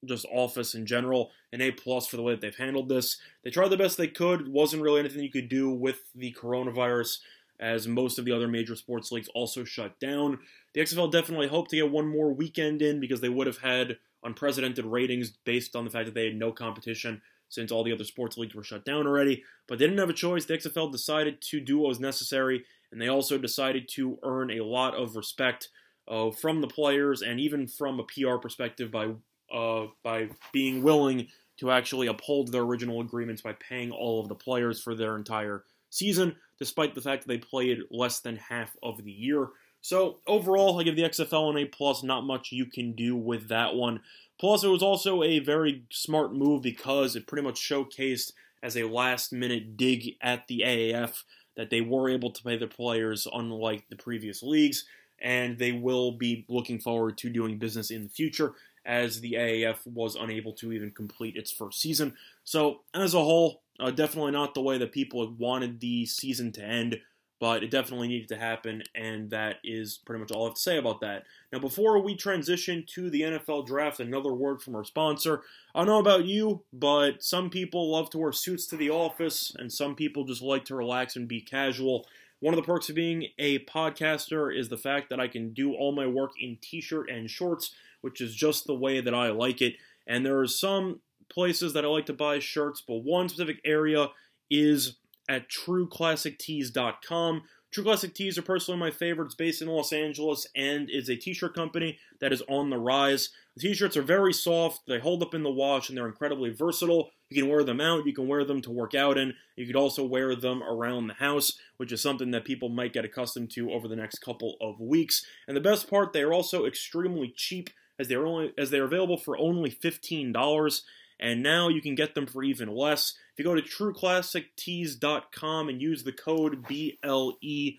just 0.04 0.26
office 0.32 0.74
in 0.74 0.86
general, 0.86 1.30
an 1.52 1.60
A 1.60 1.70
plus 1.70 2.06
for 2.06 2.16
the 2.16 2.22
way 2.22 2.32
that 2.32 2.40
they've 2.40 2.56
handled 2.56 2.88
this. 2.88 3.18
They 3.44 3.50
tried 3.50 3.68
the 3.68 3.76
best 3.76 3.96
they 3.96 4.08
could. 4.08 4.48
wasn't 4.48 4.82
really 4.82 5.00
anything 5.00 5.22
you 5.22 5.30
could 5.30 5.48
do 5.48 5.70
with 5.70 6.00
the 6.14 6.32
coronavirus, 6.32 7.18
as 7.60 7.86
most 7.86 8.18
of 8.18 8.24
the 8.24 8.32
other 8.32 8.48
major 8.48 8.74
sports 8.74 9.12
leagues 9.12 9.28
also 9.34 9.64
shut 9.64 9.98
down. 10.00 10.40
The 10.74 10.80
XFL 10.80 11.12
definitely 11.12 11.48
hoped 11.48 11.70
to 11.70 11.76
get 11.76 11.90
one 11.90 12.08
more 12.08 12.32
weekend 12.32 12.82
in 12.82 12.98
because 12.98 13.20
they 13.20 13.28
would 13.28 13.46
have 13.46 13.58
had 13.58 13.98
unprecedented 14.24 14.84
ratings 14.84 15.30
based 15.44 15.76
on 15.76 15.84
the 15.84 15.90
fact 15.90 16.06
that 16.06 16.14
they 16.14 16.26
had 16.26 16.36
no 16.36 16.52
competition 16.52 17.22
since 17.48 17.70
all 17.70 17.84
the 17.84 17.92
other 17.92 18.04
sports 18.04 18.38
leagues 18.38 18.54
were 18.54 18.64
shut 18.64 18.84
down 18.84 19.06
already. 19.06 19.44
But 19.68 19.78
they 19.78 19.84
didn't 19.84 20.00
have 20.00 20.10
a 20.10 20.14
choice. 20.14 20.46
The 20.46 20.56
XFL 20.56 20.90
decided 20.90 21.40
to 21.42 21.60
do 21.60 21.78
what 21.78 21.88
was 21.88 22.00
necessary, 22.00 22.64
and 22.90 23.00
they 23.00 23.08
also 23.08 23.38
decided 23.38 23.88
to 23.90 24.18
earn 24.22 24.50
a 24.50 24.64
lot 24.64 24.94
of 24.94 25.16
respect 25.16 25.68
uh, 26.08 26.30
from 26.30 26.60
the 26.60 26.66
players 26.66 27.22
and 27.22 27.38
even 27.38 27.66
from 27.66 28.00
a 28.00 28.04
PR 28.04 28.36
perspective 28.36 28.90
by 28.90 29.12
uh, 29.52 29.86
by 30.02 30.28
being 30.52 30.82
willing 30.82 31.28
to 31.58 31.70
actually 31.70 32.06
uphold 32.06 32.50
their 32.50 32.62
original 32.62 33.00
agreements 33.00 33.42
by 33.42 33.52
paying 33.52 33.92
all 33.92 34.20
of 34.20 34.28
the 34.28 34.34
players 34.34 34.82
for 34.82 34.94
their 34.94 35.16
entire 35.16 35.64
season, 35.90 36.34
despite 36.58 36.94
the 36.94 37.00
fact 37.00 37.22
that 37.22 37.28
they 37.28 37.38
played 37.38 37.78
less 37.90 38.20
than 38.20 38.36
half 38.36 38.76
of 38.82 39.04
the 39.04 39.12
year. 39.12 39.48
So 39.80 40.18
overall, 40.26 40.80
I 40.80 40.84
give 40.84 40.96
the 40.96 41.02
XFL 41.02 41.50
an 41.50 41.58
A 41.58 41.64
plus. 41.66 42.02
Not 42.02 42.24
much 42.24 42.52
you 42.52 42.66
can 42.66 42.92
do 42.92 43.14
with 43.16 43.48
that 43.48 43.74
one. 43.74 44.00
Plus, 44.40 44.64
it 44.64 44.68
was 44.68 44.82
also 44.82 45.22
a 45.22 45.38
very 45.40 45.84
smart 45.90 46.32
move 46.32 46.62
because 46.62 47.14
it 47.14 47.26
pretty 47.26 47.46
much 47.46 47.60
showcased 47.60 48.32
as 48.62 48.76
a 48.76 48.84
last 48.84 49.32
minute 49.32 49.76
dig 49.76 50.16
at 50.20 50.46
the 50.46 50.62
AAF 50.64 51.24
that 51.56 51.70
they 51.70 51.80
were 51.80 52.08
able 52.08 52.30
to 52.30 52.42
pay 52.42 52.56
their 52.56 52.68
players 52.68 53.26
unlike 53.32 53.84
the 53.90 53.96
previous 53.96 54.42
leagues, 54.42 54.84
and 55.20 55.58
they 55.58 55.72
will 55.72 56.12
be 56.12 56.44
looking 56.48 56.80
forward 56.80 57.18
to 57.18 57.28
doing 57.28 57.58
business 57.58 57.90
in 57.90 58.04
the 58.04 58.08
future 58.08 58.54
as 58.84 59.20
the 59.20 59.34
AAF 59.34 59.86
was 59.86 60.16
unable 60.16 60.52
to 60.54 60.72
even 60.72 60.90
complete 60.90 61.36
its 61.36 61.50
first 61.50 61.80
season. 61.80 62.14
So, 62.44 62.80
as 62.94 63.14
a 63.14 63.18
whole, 63.18 63.62
uh, 63.80 63.90
definitely 63.90 64.32
not 64.32 64.54
the 64.54 64.62
way 64.62 64.78
that 64.78 64.92
people 64.92 65.32
wanted 65.38 65.80
the 65.80 66.06
season 66.06 66.52
to 66.52 66.62
end 66.62 67.00
but 67.42 67.64
it 67.64 67.72
definitely 67.72 68.06
needed 68.06 68.28
to 68.28 68.36
happen, 68.36 68.84
and 68.94 69.28
that 69.30 69.56
is 69.64 69.98
pretty 70.06 70.20
much 70.20 70.30
all 70.30 70.44
I 70.44 70.46
have 70.50 70.54
to 70.54 70.60
say 70.60 70.78
about 70.78 71.00
that. 71.00 71.24
Now, 71.52 71.58
before 71.58 71.98
we 71.98 72.14
transition 72.14 72.84
to 72.94 73.10
the 73.10 73.22
NFL 73.22 73.66
draft, 73.66 73.98
another 73.98 74.32
word 74.32 74.62
from 74.62 74.76
our 74.76 74.84
sponsor. 74.84 75.42
I 75.74 75.80
don't 75.80 75.88
know 75.88 75.98
about 75.98 76.24
you, 76.24 76.62
but 76.72 77.20
some 77.24 77.50
people 77.50 77.90
love 77.90 78.10
to 78.10 78.18
wear 78.18 78.30
suits 78.30 78.66
to 78.66 78.76
the 78.76 78.90
office, 78.90 79.52
and 79.58 79.72
some 79.72 79.96
people 79.96 80.22
just 80.22 80.40
like 80.40 80.64
to 80.66 80.76
relax 80.76 81.16
and 81.16 81.26
be 81.26 81.40
casual. 81.40 82.06
One 82.42 82.52
of 82.54 82.56
the 82.56 82.66
perks 82.66 82.88
of 82.88 82.96
being 82.96 83.28
a 83.38 83.60
podcaster 83.60 84.52
is 84.52 84.68
the 84.68 84.76
fact 84.76 85.10
that 85.10 85.20
I 85.20 85.28
can 85.28 85.52
do 85.52 85.74
all 85.74 85.92
my 85.92 86.08
work 86.08 86.32
in 86.40 86.58
t 86.60 86.80
shirt 86.80 87.08
and 87.08 87.30
shorts, 87.30 87.72
which 88.00 88.20
is 88.20 88.34
just 88.34 88.66
the 88.66 88.74
way 88.74 89.00
that 89.00 89.14
I 89.14 89.30
like 89.30 89.62
it. 89.62 89.76
And 90.08 90.26
there 90.26 90.40
are 90.40 90.48
some 90.48 91.02
places 91.28 91.72
that 91.72 91.84
I 91.84 91.88
like 91.88 92.06
to 92.06 92.12
buy 92.12 92.40
shirts, 92.40 92.82
but 92.84 93.04
one 93.04 93.28
specific 93.28 93.60
area 93.64 94.08
is 94.50 94.96
at 95.28 95.48
trueclassictees.com. 95.50 97.42
True 97.70 97.84
Classic 97.84 98.12
Tees 98.12 98.36
are 98.36 98.42
personally 98.42 98.80
my 98.80 98.90
favorite. 98.90 99.26
It's 99.26 99.36
based 99.36 99.62
in 99.62 99.68
Los 99.68 99.92
Angeles 99.92 100.44
and 100.56 100.90
is 100.90 101.08
a 101.08 101.14
t-shirt 101.14 101.54
company 101.54 102.00
that 102.20 102.32
is 102.32 102.42
on 102.48 102.70
the 102.70 102.78
rise. 102.78 103.30
The 103.54 103.68
t-shirts 103.68 103.96
are 103.96 104.02
very 104.02 104.32
soft, 104.32 104.80
they 104.88 104.98
hold 104.98 105.22
up 105.22 105.32
in 105.32 105.44
the 105.44 105.50
wash, 105.50 105.88
and 105.88 105.96
they're 105.96 106.08
incredibly 106.08 106.50
versatile. 106.50 107.12
You 107.32 107.42
can 107.42 107.50
wear 107.50 107.64
them 107.64 107.80
out, 107.80 108.06
you 108.06 108.12
can 108.12 108.28
wear 108.28 108.44
them 108.44 108.60
to 108.62 108.70
work 108.70 108.94
out 108.94 109.16
in, 109.16 109.34
you 109.56 109.66
could 109.66 109.76
also 109.76 110.04
wear 110.04 110.36
them 110.36 110.62
around 110.62 111.06
the 111.06 111.14
house, 111.14 111.58
which 111.78 111.92
is 111.92 112.02
something 112.02 112.30
that 112.32 112.44
people 112.44 112.68
might 112.68 112.92
get 112.92 113.04
accustomed 113.04 113.50
to 113.52 113.72
over 113.72 113.88
the 113.88 113.96
next 113.96 114.18
couple 114.18 114.56
of 114.60 114.80
weeks. 114.80 115.24
And 115.48 115.56
the 115.56 115.60
best 115.60 115.88
part, 115.88 116.12
they 116.12 116.22
are 116.22 116.32
also 116.32 116.66
extremely 116.66 117.32
cheap 117.34 117.70
as 117.98 118.08
they're 118.08 118.26
only 118.26 118.52
as 118.58 118.70
they're 118.70 118.84
available 118.84 119.16
for 119.16 119.38
only 119.38 119.70
$15 119.70 120.82
and 121.20 121.42
now 121.42 121.68
you 121.68 121.80
can 121.80 121.94
get 121.94 122.14
them 122.14 122.26
for 122.26 122.42
even 122.42 122.74
less. 122.74 123.14
If 123.32 123.38
you 123.38 123.44
go 123.44 123.54
to 123.54 123.62
trueclassictees.com 123.62 125.68
and 125.68 125.80
use 125.80 126.02
the 126.02 126.12
code 126.12 126.64
BLE 126.64 127.78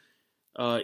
uh. 0.55 0.79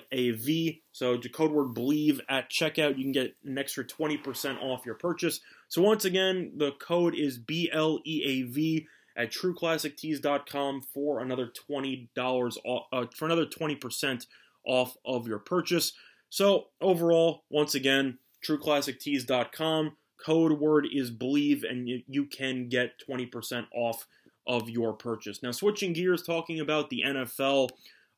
So 0.92 1.18
the 1.18 1.30
code 1.30 1.52
word 1.52 1.74
believe 1.74 2.22
at 2.28 2.50
checkout, 2.50 2.98
you 2.98 3.04
can 3.04 3.12
get 3.12 3.36
an 3.46 3.58
extra 3.58 3.86
20% 3.86 4.62
off 4.62 4.86
your 4.86 4.96
purchase. 4.96 5.40
So 5.70 5.84
once 5.84 6.04
again, 6.04 6.54
the 6.58 6.72
code 6.72 7.16
is 7.16 7.40
BLEAV 7.40 8.86
at 9.16 9.32
trueclassictees.com 9.32 10.82
for 10.94 11.20
another 11.20 11.52
$20 11.70 12.58
off, 12.66 12.86
uh, 12.92 13.06
for 13.16 13.26
another 13.26 13.46
20% 13.46 14.26
off 14.66 14.96
of 15.06 15.28
your 15.28 15.40
purchase. 15.40 15.94
So 16.30 16.68
overall, 16.82 17.44
once 17.50 17.76
again, 17.76 18.18
trueclassictees.com, 18.48 19.98
code 20.24 20.60
word 20.60 20.88
is 20.92 21.12
believe 21.12 21.64
and 21.64 21.88
you, 21.88 22.26
can 22.26 22.68
get 22.70 22.94
20% 23.08 23.68
off 23.74 24.08
of 24.48 24.70
your 24.70 24.94
purchase. 24.94 25.44
Now 25.44 25.52
switching 25.52 25.94
gears 25.94 26.24
talking 26.24 26.60
about 26.60 26.90
the 26.90 27.04
NFL, 27.06 27.70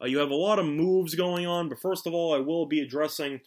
uh, 0.02 0.06
you 0.06 0.20
have 0.20 0.32
a 0.32 0.36
lot 0.36 0.60
of 0.60 0.66
moves 0.66 1.16
going 1.16 1.46
on, 1.46 1.68
but 1.68 1.80
first 1.80 2.08
of 2.08 2.14
all, 2.14 2.34
I 2.34 2.40
will 2.40 2.66
be 2.66 2.80
addressing 2.80 3.42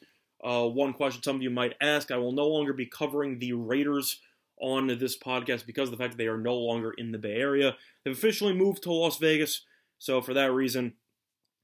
uh, 0.45 0.69
one 0.69 0.93
question 0.93 1.23
some 1.23 1.37
of 1.37 1.43
you 1.43 1.51
might 1.51 1.75
ask. 1.81 2.11
I 2.11 2.19
will 2.19 2.33
no 2.33 2.47
longer 2.47 2.73
be 2.73 2.87
covering 2.87 3.39
the 3.39 3.55
Raiders 3.55 4.21
on 4.61 4.87
this 4.87 5.19
podcast 5.19 5.67
because 5.67 5.89
of 5.89 5.97
the 5.97 6.03
fact 6.03 6.13
that 6.13 6.19
they 6.19 6.29
are 6.29 6.39
no 6.39 6.55
longer 6.55 6.93
in 6.93 7.13
the 7.13 7.19
Bay 7.19 7.37
Area. 7.37 7.77
They've 8.05 8.17
officially 8.17 8.53
moved 8.53 8.83
to 8.85 8.93
Las 8.93 9.19
Vegas, 9.19 9.63
so 9.99 10.21
for 10.21 10.35
that 10.35 10.53
reason, 10.53 10.95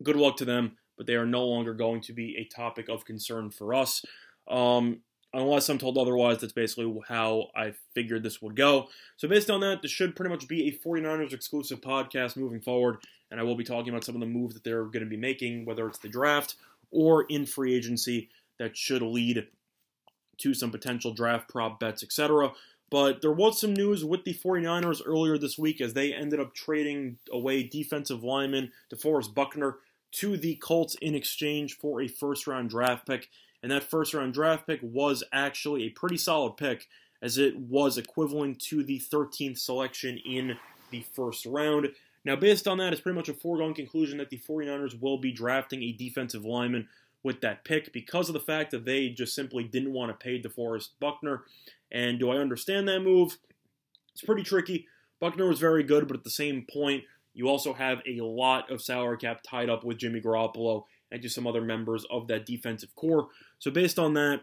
good 0.02 0.16
luck 0.16 0.36
to 0.38 0.44
them, 0.44 0.76
but 0.96 1.06
they 1.06 1.14
are 1.14 1.26
no 1.26 1.44
longer 1.46 1.74
going 1.74 2.00
to 2.02 2.12
be 2.12 2.36
a 2.36 2.44
topic 2.54 2.88
of 2.88 3.04
concern 3.04 3.50
for 3.50 3.74
us. 3.74 4.04
Um, 4.48 5.02
unless 5.32 5.68
I'm 5.68 5.78
told 5.78 5.98
otherwise, 5.98 6.38
that's 6.38 6.52
basically 6.52 6.92
how 7.06 7.48
I 7.54 7.74
figured 7.94 8.22
this 8.22 8.42
would 8.42 8.56
go. 8.56 8.88
So, 9.16 9.28
based 9.28 9.50
on 9.50 9.60
that, 9.60 9.82
this 9.82 9.90
should 9.90 10.16
pretty 10.16 10.30
much 10.30 10.48
be 10.48 10.68
a 10.68 10.88
49ers 10.88 11.32
exclusive 11.32 11.80
podcast 11.80 12.36
moving 12.36 12.60
forward, 12.60 12.98
and 13.30 13.38
I 13.38 13.42
will 13.42 13.56
be 13.56 13.64
talking 13.64 13.90
about 13.90 14.04
some 14.04 14.14
of 14.14 14.20
the 14.20 14.26
moves 14.26 14.54
that 14.54 14.64
they're 14.64 14.84
going 14.84 15.04
to 15.04 15.10
be 15.10 15.16
making, 15.16 15.64
whether 15.64 15.86
it's 15.86 15.98
the 15.98 16.08
draft 16.08 16.56
or 16.90 17.24
in 17.28 17.46
free 17.46 17.74
agency, 17.74 18.28
that 18.60 18.76
should 18.76 19.02
lead 19.02 19.48
to 20.36 20.54
some 20.54 20.70
potential 20.70 21.12
draft 21.12 21.48
prop 21.48 21.80
bets, 21.80 22.04
etc. 22.04 22.52
But 22.90 23.22
there 23.22 23.32
was 23.32 23.58
some 23.60 23.72
news 23.72 24.04
with 24.04 24.24
the 24.24 24.34
49ers 24.34 25.00
earlier 25.04 25.38
this 25.38 25.58
week 25.58 25.80
as 25.80 25.94
they 25.94 26.12
ended 26.12 26.38
up 26.38 26.54
trading 26.54 27.18
away 27.32 27.62
defensive 27.62 28.22
lineman 28.22 28.70
DeForest 28.92 29.34
Buckner 29.34 29.78
to 30.12 30.36
the 30.36 30.56
Colts 30.56 30.94
in 31.00 31.14
exchange 31.14 31.78
for 31.78 32.02
a 32.02 32.08
first 32.08 32.46
round 32.46 32.70
draft 32.70 33.06
pick. 33.06 33.28
And 33.62 33.72
that 33.72 33.90
first 33.90 34.12
round 34.12 34.34
draft 34.34 34.66
pick 34.66 34.80
was 34.82 35.24
actually 35.32 35.84
a 35.84 35.90
pretty 35.90 36.16
solid 36.18 36.56
pick 36.56 36.86
as 37.22 37.38
it 37.38 37.56
was 37.56 37.96
equivalent 37.96 38.60
to 38.60 38.82
the 38.82 39.00
13th 39.00 39.58
selection 39.58 40.18
in 40.18 40.56
the 40.90 41.04
first 41.14 41.46
round. 41.46 41.88
Now, 42.24 42.36
based 42.36 42.68
on 42.68 42.78
that, 42.78 42.92
it's 42.92 43.00
pretty 43.00 43.16
much 43.16 43.28
a 43.28 43.34
foregone 43.34 43.72
conclusion 43.72 44.18
that 44.18 44.30
the 44.30 44.38
49ers 44.38 45.00
will 45.00 45.18
be 45.18 45.32
drafting 45.32 45.82
a 45.82 45.92
defensive 45.92 46.44
lineman 46.44 46.88
with 47.22 47.40
that 47.42 47.64
pick 47.64 47.92
because 47.92 48.28
of 48.28 48.32
the 48.32 48.40
fact 48.40 48.70
that 48.70 48.84
they 48.84 49.08
just 49.08 49.34
simply 49.34 49.64
didn't 49.64 49.92
want 49.92 50.10
to 50.10 50.24
pay 50.24 50.40
DeForest 50.40 50.90
Buckner 51.00 51.44
and 51.92 52.18
do 52.18 52.30
I 52.30 52.36
understand 52.36 52.88
that 52.88 53.00
move? 53.00 53.38
It's 54.12 54.22
pretty 54.22 54.42
tricky. 54.42 54.86
Buckner 55.20 55.48
was 55.48 55.58
very 55.58 55.82
good, 55.82 56.08
but 56.08 56.16
at 56.16 56.24
the 56.24 56.30
same 56.30 56.66
point, 56.72 57.04
you 57.34 57.48
also 57.48 57.72
have 57.72 58.00
a 58.06 58.20
lot 58.22 58.70
of 58.70 58.82
salary 58.82 59.18
cap 59.18 59.40
tied 59.48 59.70
up 59.70 59.84
with 59.84 59.98
Jimmy 59.98 60.20
Garoppolo 60.20 60.84
and 61.10 61.22
just 61.22 61.34
some 61.34 61.46
other 61.46 61.60
members 61.60 62.04
of 62.10 62.28
that 62.28 62.46
defensive 62.46 62.94
core. 62.94 63.28
So 63.58 63.70
based 63.70 63.98
on 63.98 64.14
that, 64.14 64.42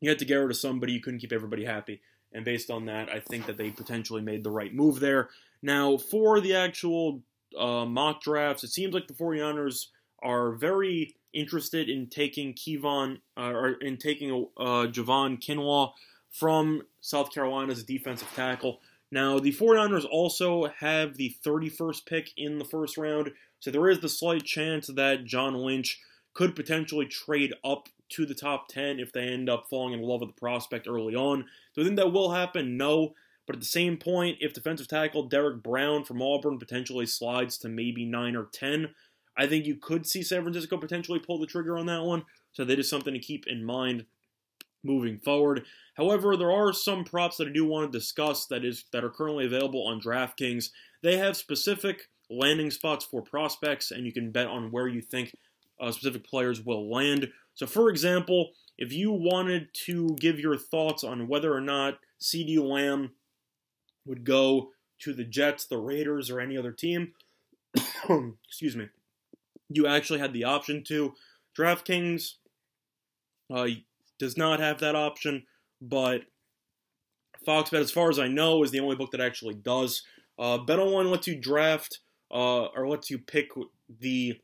you 0.00 0.08
had 0.08 0.18
to 0.18 0.24
get 0.24 0.36
rid 0.36 0.50
of 0.50 0.56
somebody. 0.56 0.92
You 0.92 1.00
couldn't 1.00 1.20
keep 1.20 1.32
everybody 1.32 1.64
happy. 1.64 2.00
And 2.32 2.44
based 2.44 2.70
on 2.70 2.86
that, 2.86 3.10
I 3.10 3.20
think 3.20 3.46
that 3.46 3.56
they 3.56 3.70
potentially 3.70 4.22
made 4.22 4.42
the 4.42 4.50
right 4.50 4.74
move 4.74 5.00
there. 5.00 5.28
Now, 5.62 5.96
for 5.96 6.40
the 6.40 6.54
actual 6.56 7.22
uh, 7.56 7.84
mock 7.84 8.22
drafts, 8.22 8.64
it 8.64 8.70
seems 8.70 8.94
like 8.94 9.06
the 9.06 9.14
49ers 9.14 9.86
are 10.22 10.52
very 10.52 11.14
interested 11.34 11.88
in 11.88 12.08
taking 12.08 12.54
Kevon, 12.54 13.20
uh, 13.36 13.50
or 13.50 13.72
in 13.74 13.96
taking 13.96 14.48
uh, 14.56 14.86
Javon 14.86 15.42
Kinlaw 15.42 15.92
from 16.30 16.82
South 17.00 17.32
Carolina's 17.32 17.84
defensive 17.84 18.32
tackle. 18.34 18.80
Now, 19.10 19.38
the 19.38 19.52
49ers 19.52 20.06
also 20.10 20.68
have 20.78 21.16
the 21.16 21.36
31st 21.44 22.06
pick 22.06 22.30
in 22.36 22.58
the 22.58 22.64
first 22.64 22.96
round, 22.96 23.32
so 23.60 23.70
there 23.70 23.90
is 23.90 24.00
the 24.00 24.08
slight 24.08 24.44
chance 24.44 24.86
that 24.86 25.24
John 25.24 25.54
Lynch 25.54 26.00
could 26.32 26.56
potentially 26.56 27.06
trade 27.06 27.52
up 27.62 27.88
to 28.08 28.26
the 28.26 28.34
top 28.34 28.68
10 28.68 29.00
if 29.00 29.12
they 29.12 29.22
end 29.22 29.48
up 29.48 29.66
falling 29.68 29.94
in 29.94 30.02
love 30.02 30.20
with 30.20 30.30
the 30.30 30.40
prospect 30.40 30.86
early 30.88 31.14
on. 31.14 31.44
Do 31.74 31.82
I 31.82 31.84
think 31.84 31.96
that 31.96 32.12
will 32.12 32.32
happen? 32.32 32.76
No. 32.76 33.14
But 33.46 33.56
at 33.56 33.60
the 33.60 33.66
same 33.66 33.96
point, 33.96 34.38
if 34.40 34.52
defensive 34.52 34.88
tackle 34.88 35.24
Derrick 35.24 35.62
Brown 35.62 36.04
from 36.04 36.22
Auburn 36.22 36.58
potentially 36.58 37.06
slides 37.06 37.58
to 37.58 37.68
maybe 37.68 38.04
9 38.04 38.36
or 38.36 38.48
10, 38.52 38.94
I 39.36 39.46
think 39.46 39.66
you 39.66 39.76
could 39.76 40.06
see 40.06 40.22
San 40.22 40.42
Francisco 40.42 40.76
potentially 40.76 41.18
pull 41.18 41.38
the 41.38 41.46
trigger 41.46 41.78
on 41.78 41.86
that 41.86 42.02
one. 42.02 42.24
So 42.52 42.64
that 42.64 42.78
is 42.78 42.88
something 42.88 43.14
to 43.14 43.20
keep 43.20 43.46
in 43.46 43.64
mind 43.64 44.04
moving 44.84 45.18
forward. 45.18 45.64
However, 45.94 46.36
there 46.36 46.52
are 46.52 46.72
some 46.72 47.04
props 47.04 47.36
that 47.36 47.48
I 47.48 47.52
do 47.52 47.64
want 47.64 47.90
to 47.90 47.98
discuss 47.98 48.46
that 48.46 48.64
is 48.64 48.84
that 48.92 49.04
are 49.04 49.10
currently 49.10 49.46
available 49.46 49.86
on 49.86 50.00
DraftKings. 50.00 50.70
They 51.02 51.16
have 51.16 51.36
specific 51.36 52.08
landing 52.30 52.70
spots 52.70 53.04
for 53.04 53.22
prospects, 53.22 53.90
and 53.90 54.06
you 54.06 54.12
can 54.12 54.30
bet 54.30 54.46
on 54.46 54.70
where 54.70 54.88
you 54.88 55.00
think 55.00 55.34
uh, 55.80 55.92
specific 55.92 56.24
players 56.24 56.64
will 56.64 56.90
land. 56.90 57.30
So, 57.54 57.66
for 57.66 57.90
example, 57.90 58.50
if 58.78 58.92
you 58.92 59.12
wanted 59.12 59.68
to 59.84 60.16
give 60.18 60.38
your 60.38 60.56
thoughts 60.56 61.04
on 61.04 61.28
whether 61.28 61.54
or 61.54 61.60
not 61.60 61.98
CeeDee 62.20 62.58
Lamb 62.58 63.12
would 64.06 64.24
go 64.24 64.70
to 65.00 65.12
the 65.12 65.24
Jets, 65.24 65.66
the 65.66 65.78
Raiders, 65.78 66.30
or 66.30 66.40
any 66.40 66.56
other 66.56 66.72
team, 66.72 67.12
excuse 68.46 68.76
me, 68.76 68.88
you 69.76 69.86
actually 69.86 70.18
had 70.20 70.32
the 70.32 70.44
option 70.44 70.82
to. 70.84 71.14
DraftKings 71.58 72.34
uh, 73.52 73.66
does 74.18 74.36
not 74.36 74.60
have 74.60 74.80
that 74.80 74.96
option, 74.96 75.44
but 75.80 76.22
Fox 77.44 77.70
Bet, 77.70 77.80
as 77.80 77.90
far 77.90 78.08
as 78.08 78.18
I 78.18 78.28
know, 78.28 78.62
is 78.62 78.70
the 78.70 78.80
only 78.80 78.96
book 78.96 79.10
that 79.12 79.20
actually 79.20 79.54
does. 79.54 80.02
Uh, 80.38 80.58
Bet-online 80.58 81.10
lets 81.10 81.26
you 81.26 81.38
draft 81.38 82.00
uh, 82.30 82.66
or 82.66 82.88
lets 82.88 83.10
you 83.10 83.18
pick 83.18 83.50
the 84.00 84.40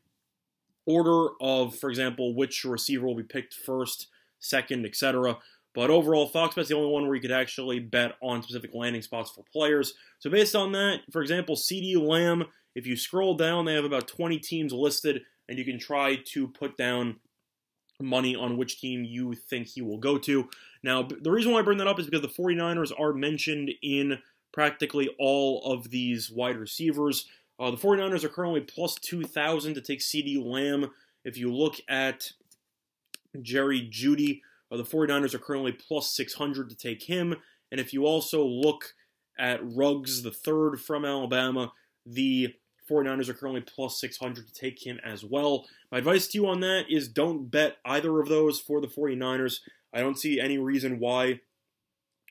order 0.85 1.29
of, 1.41 1.75
for 1.75 1.89
example, 1.89 2.35
which 2.35 2.63
receiver 2.63 3.05
will 3.05 3.15
be 3.15 3.23
picked 3.23 3.53
first, 3.53 4.07
second, 4.39 4.85
etc. 4.85 5.37
But 5.73 5.89
overall, 5.89 6.27
Fox 6.27 6.55
Bet's 6.55 6.69
the 6.69 6.75
only 6.75 6.91
one 6.91 7.05
where 7.05 7.15
you 7.15 7.21
could 7.21 7.31
actually 7.31 7.79
bet 7.79 8.13
on 8.21 8.43
specific 8.43 8.71
landing 8.73 9.01
spots 9.01 9.31
for 9.31 9.43
players. 9.51 9.93
So 10.19 10.29
based 10.29 10.55
on 10.55 10.71
that, 10.73 11.01
for 11.11 11.21
example, 11.21 11.55
CeeDee 11.55 11.95
Lamb, 11.95 12.45
if 12.79 12.87
you 12.87 12.95
scroll 12.95 13.35
down, 13.35 13.65
they 13.65 13.73
have 13.73 13.83
about 13.83 14.07
20 14.07 14.39
teams 14.39 14.71
listed, 14.71 15.23
and 15.49 15.59
you 15.59 15.65
can 15.65 15.77
try 15.77 16.15
to 16.15 16.47
put 16.47 16.77
down 16.77 17.17
money 17.99 18.37
on 18.37 18.55
which 18.55 18.79
team 18.79 19.03
you 19.03 19.33
think 19.33 19.67
he 19.67 19.81
will 19.81 19.97
go 19.97 20.17
to. 20.17 20.47
Now, 20.81 21.03
the 21.03 21.29
reason 21.29 21.51
why 21.51 21.59
I 21.59 21.63
bring 21.63 21.77
that 21.79 21.87
up 21.87 21.99
is 21.99 22.05
because 22.05 22.21
the 22.21 22.41
49ers 22.41 22.97
are 22.97 23.11
mentioned 23.11 23.71
in 23.83 24.19
practically 24.53 25.13
all 25.19 25.61
of 25.65 25.89
these 25.89 26.31
wide 26.31 26.55
receivers. 26.55 27.25
Uh, 27.59 27.69
the 27.71 27.77
49ers 27.77 28.23
are 28.23 28.29
currently 28.29 28.61
plus 28.61 28.95
2,000 28.95 29.73
to 29.73 29.81
take 29.81 29.99
CeeDee 29.99 30.41
Lamb. 30.41 30.91
If 31.25 31.37
you 31.37 31.53
look 31.53 31.75
at 31.89 32.31
Jerry 33.41 33.89
Jeudy, 33.91 34.39
uh, 34.71 34.77
the 34.77 34.83
49ers 34.83 35.33
are 35.33 35.39
currently 35.39 35.73
plus 35.73 36.15
600 36.15 36.69
to 36.69 36.75
take 36.77 37.03
him. 37.03 37.35
And 37.73 37.81
if 37.81 37.91
you 37.91 38.05
also 38.05 38.45
look 38.45 38.93
at 39.37 39.59
Ruggs, 39.61 40.23
the 40.23 40.31
third 40.31 40.79
from 40.79 41.03
Alabama, 41.03 41.73
the 42.05 42.55
49ers 42.89 43.29
are 43.29 43.33
currently 43.33 43.61
plus 43.61 43.99
600 43.99 44.47
to 44.47 44.53
take 44.53 44.85
him 44.85 44.99
as 45.03 45.23
well. 45.23 45.67
My 45.91 45.99
advice 45.99 46.27
to 46.27 46.37
you 46.37 46.47
on 46.47 46.59
that 46.61 46.85
is 46.89 47.07
don't 47.07 47.49
bet 47.49 47.77
either 47.85 48.19
of 48.19 48.27
those 48.27 48.59
for 48.59 48.81
the 48.81 48.87
49ers. 48.87 49.59
I 49.93 50.01
don't 50.01 50.19
see 50.19 50.39
any 50.39 50.57
reason 50.57 50.99
why 50.99 51.41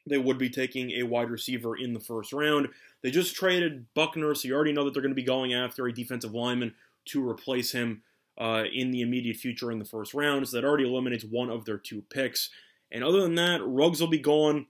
they 0.06 0.18
would 0.18 0.38
be 0.38 0.50
taking 0.50 0.92
a 0.92 1.02
wide 1.02 1.30
receiver 1.30 1.76
in 1.76 1.92
the 1.92 2.00
first 2.00 2.32
round. 2.32 2.68
They 3.02 3.10
just 3.10 3.36
traded 3.36 3.86
Buckner, 3.94 4.34
so 4.34 4.48
you 4.48 4.54
already 4.54 4.72
know 4.72 4.84
that 4.84 4.94
they're 4.94 5.02
going 5.02 5.10
to 5.10 5.16
be 5.16 5.22
going 5.22 5.54
after 5.54 5.86
a 5.86 5.92
defensive 5.92 6.34
lineman 6.34 6.74
to 7.06 7.28
replace 7.28 7.72
him 7.72 8.02
uh, 8.38 8.64
in 8.72 8.90
the 8.90 9.02
immediate 9.02 9.36
future 9.36 9.70
in 9.70 9.78
the 9.78 9.84
first 9.84 10.14
round. 10.14 10.48
So 10.48 10.56
that 10.56 10.66
already 10.66 10.84
eliminates 10.84 11.24
one 11.24 11.50
of 11.50 11.64
their 11.64 11.78
two 11.78 12.02
picks. 12.02 12.50
And 12.90 13.04
other 13.04 13.20
than 13.20 13.34
that, 13.34 13.60
Ruggs 13.64 14.00
will 14.00 14.08
be 14.08 14.18
gone 14.18 14.66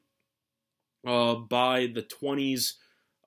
uh, 1.06 1.34
by 1.36 1.90
the 1.94 2.02
20s. 2.02 2.74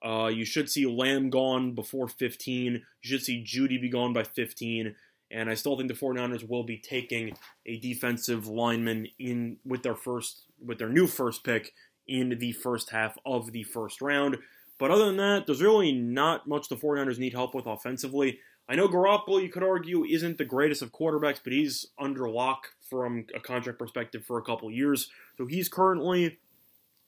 Uh, 0.04 0.26
you 0.26 0.44
should 0.44 0.68
see 0.68 0.86
Lamb 0.86 1.30
gone 1.30 1.74
before 1.74 2.08
15. 2.08 2.72
You 2.74 2.80
should 3.02 3.22
see 3.22 3.44
Jeudy 3.44 3.80
be 3.80 3.88
gone 3.88 4.12
by 4.12 4.24
15. 4.24 4.94
And 5.30 5.48
I 5.48 5.54
still 5.54 5.76
think 5.76 5.88
the 5.88 5.94
49ers 5.94 6.48
will 6.48 6.64
be 6.64 6.76
taking 6.76 7.36
a 7.64 7.78
defensive 7.78 8.46
lineman 8.46 9.06
in 9.18 9.58
with 9.64 9.82
their 9.82 9.94
first 9.94 10.42
with 10.64 10.78
their 10.78 10.90
new 10.90 11.06
first 11.06 11.42
pick 11.42 11.72
in 12.06 12.38
the 12.38 12.52
first 12.52 12.90
half 12.90 13.16
of 13.24 13.52
the 13.52 13.62
first 13.62 14.02
round. 14.02 14.38
But 14.78 14.90
other 14.90 15.06
than 15.06 15.16
that, 15.18 15.46
there's 15.46 15.62
really 15.62 15.92
not 15.92 16.46
much 16.46 16.68
the 16.68 16.76
49ers 16.76 17.18
need 17.18 17.32
help 17.32 17.54
with 17.54 17.66
offensively. 17.66 18.40
I 18.68 18.74
know 18.74 18.88
Garoppolo, 18.88 19.42
you 19.42 19.48
could 19.48 19.62
argue, 19.62 20.04
isn't 20.04 20.38
the 20.38 20.44
greatest 20.44 20.82
of 20.82 20.92
quarterbacks, 20.92 21.40
but 21.42 21.52
he's 21.52 21.86
under 21.98 22.28
lock 22.28 22.68
from 22.88 23.26
a 23.34 23.40
contract 23.40 23.78
perspective 23.78 24.24
for 24.24 24.38
a 24.38 24.42
couple 24.42 24.70
years. 24.70 25.10
So 25.36 25.46
he's 25.46 25.68
currently 25.68 26.38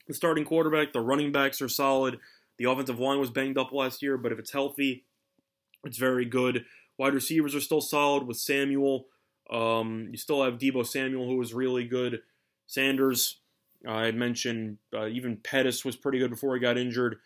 the 0.07 0.13
starting 0.13 0.45
quarterback. 0.45 0.93
The 0.93 1.01
running 1.01 1.31
backs 1.31 1.61
are 1.61 1.69
solid. 1.69 2.19
The 2.57 2.69
offensive 2.69 2.99
line 2.99 3.19
was 3.19 3.29
banged 3.29 3.57
up 3.57 3.71
last 3.71 4.01
year, 4.01 4.17
but 4.17 4.31
if 4.31 4.39
it's 4.39 4.51
healthy, 4.51 5.05
it's 5.83 5.97
very 5.97 6.25
good. 6.25 6.65
Wide 6.97 7.13
receivers 7.13 7.53
are 7.55 7.61
still 7.61 7.81
solid 7.81 8.25
with 8.25 8.37
Samuel. 8.37 9.07
Um, 9.51 10.07
you 10.11 10.17
still 10.17 10.43
have 10.43 10.57
Deebo 10.57 10.85
Samuel, 10.85 11.27
who 11.27 11.37
was 11.37 11.53
really 11.53 11.85
good. 11.85 12.21
Sanders, 12.67 13.39
I 13.87 14.11
mentioned 14.11 14.77
uh, 14.93 15.07
even 15.07 15.37
Pettis 15.37 15.85
was 15.85 15.95
pretty 15.95 16.19
good 16.19 16.31
before 16.31 16.55
he 16.55 16.61
got 16.61 16.77
injured. 16.77 17.17